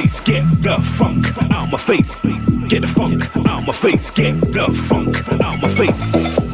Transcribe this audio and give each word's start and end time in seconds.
face, 0.00 0.20
get 0.20 0.44
the 0.62 0.76
funk 0.98 1.24
out 1.52 1.70
my 1.70 1.78
face. 1.78 2.14
Get 2.68 2.82
the 2.82 2.86
funk 2.86 3.24
out 3.46 3.66
my 3.66 3.72
face, 3.72 4.10
get 4.10 4.34
the 4.34 4.70
funk 4.88 5.16
out 5.42 5.62
my 5.62 5.68
face. 5.68 6.04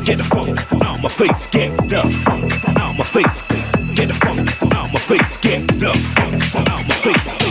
Get 0.04 0.18
the 0.18 0.24
funk 0.24 0.72
out 0.82 1.00
my 1.00 1.08
face, 1.08 1.46
get 1.48 1.72
the 1.88 2.08
funk 2.24 2.68
out 2.78 2.96
my 2.96 3.04
face. 3.04 3.42
Get 3.96 4.08
the 4.08 4.14
funk 4.14 4.62
out 4.62 4.92
my 4.92 5.00
face, 5.00 5.36
get 5.38 5.66
the 5.66 5.92
funk 6.14 6.54
out 6.54 6.86
my 6.86 6.94
face. 6.94 7.41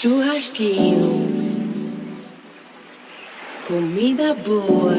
Churrasquinho, 0.00 1.26
comida 3.66 4.32
boa, 4.32 4.96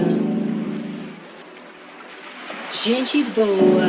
gente 2.74 3.24
boa, 3.34 3.88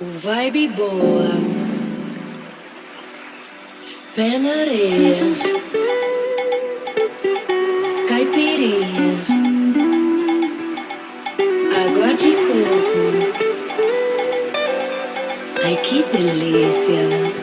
vibe 0.00 0.66
boa, 0.66 1.30
pé 4.16 4.36
na 4.36 4.50
areia, 4.50 5.18
caipirinha, 8.08 9.14
água 11.86 12.14
de 12.14 12.32
coco. 12.32 13.00
Ai 15.64 15.76
que 15.76 16.02
delícia! 16.02 17.39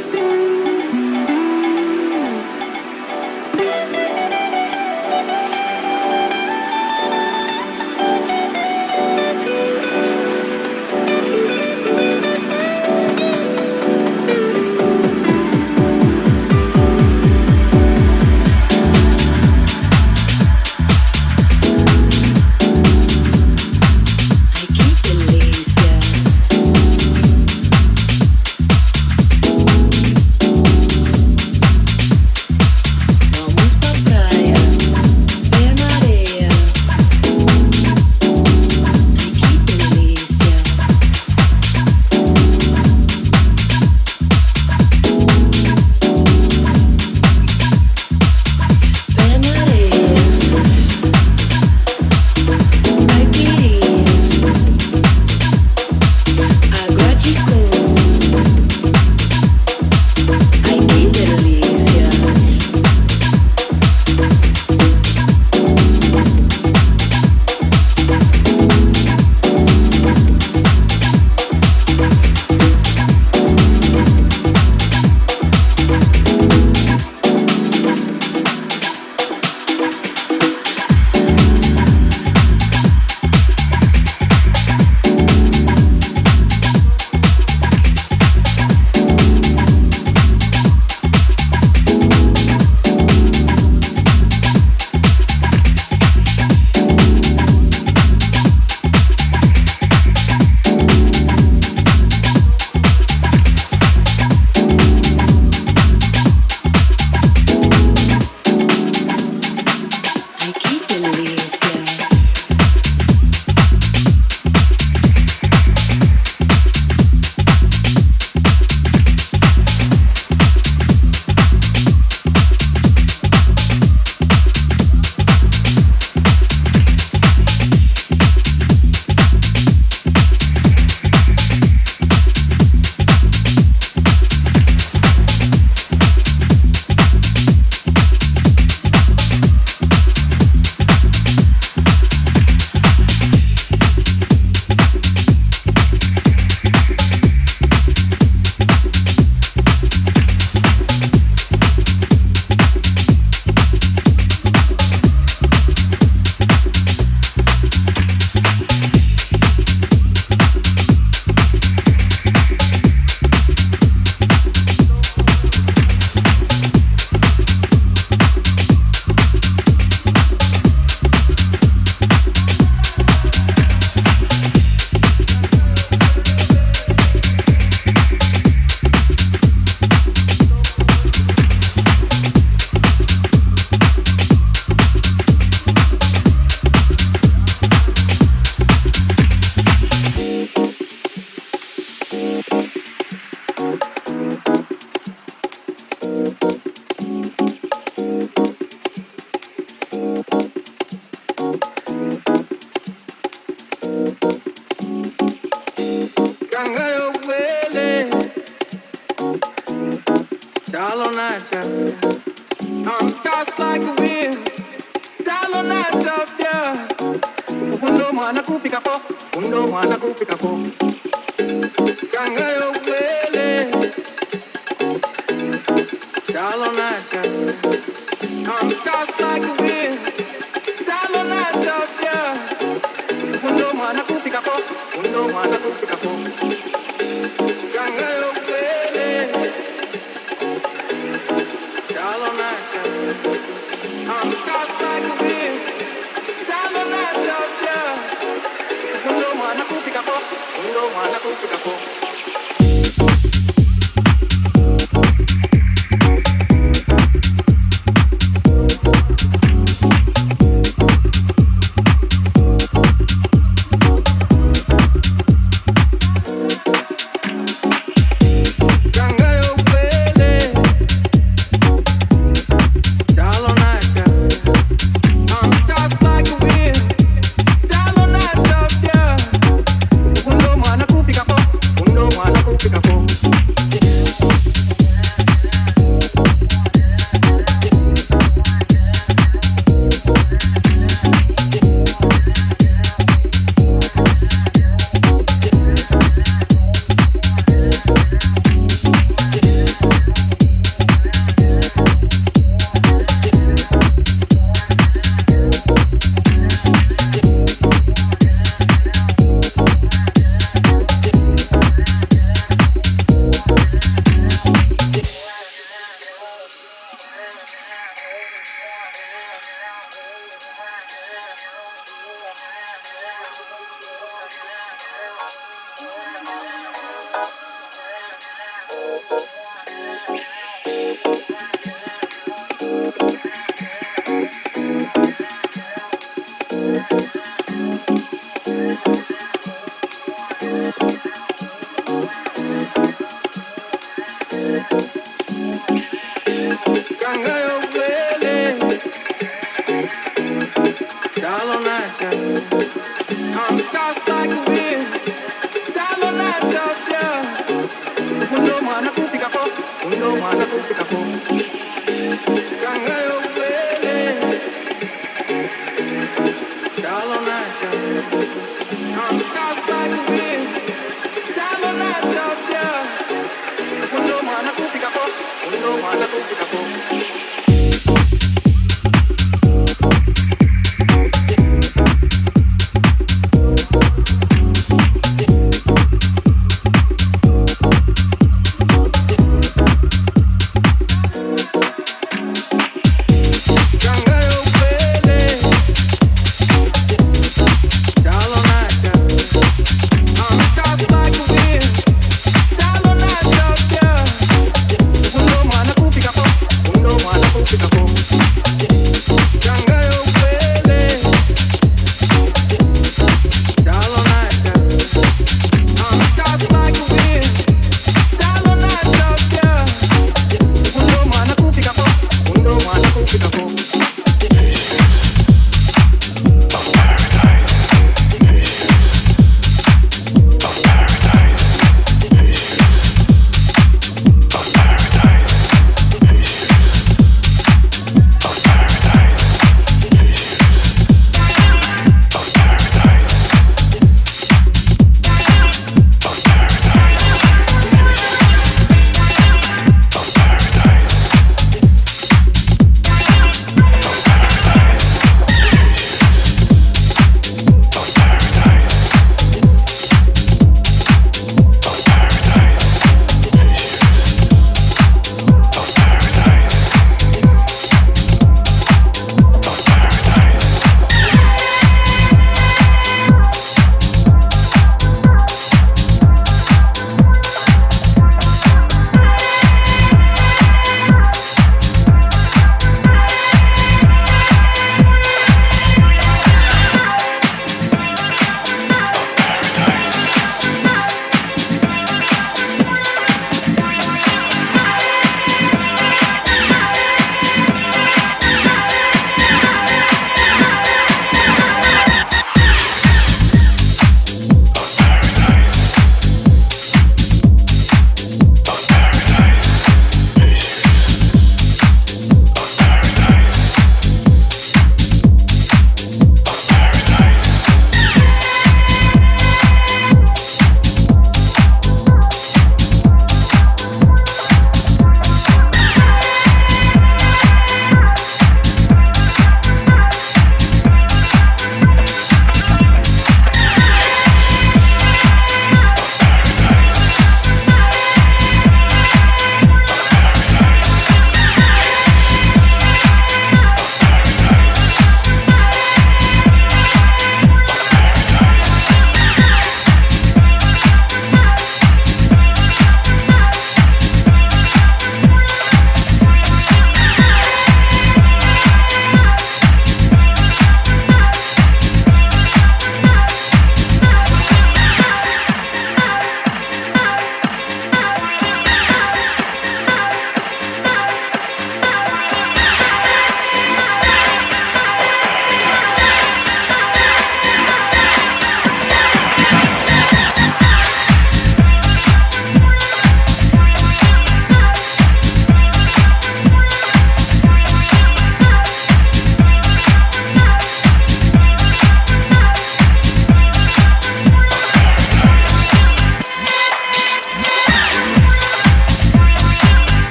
Malaco, 375.82 376.17
Malaco, 376.28 376.28
Chicago. 376.28 376.97